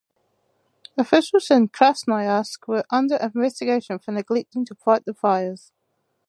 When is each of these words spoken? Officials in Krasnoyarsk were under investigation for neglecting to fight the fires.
Officials 0.97 1.51
in 1.51 1.69
Krasnoyarsk 1.69 2.67
were 2.67 2.83
under 2.89 3.17
investigation 3.17 3.99
for 3.99 4.11
neglecting 4.11 4.65
to 4.65 4.73
fight 4.73 5.05
the 5.05 5.13
fires. 5.13 5.73